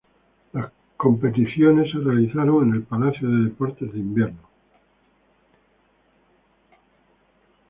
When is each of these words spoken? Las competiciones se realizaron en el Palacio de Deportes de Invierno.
Las 0.53 0.71
competiciones 0.97 1.91
se 1.91 1.99
realizaron 1.99 2.67
en 2.67 2.73
el 2.73 2.81
Palacio 2.81 3.29
de 3.29 3.43
Deportes 3.49 3.93
de 3.93 3.99
Invierno. 3.99 4.49